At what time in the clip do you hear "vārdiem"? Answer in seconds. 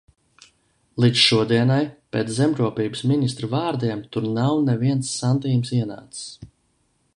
3.53-4.03